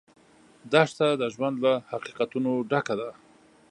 [0.71, 3.09] دښته د ژوند له حقیقتونو ډکه ده.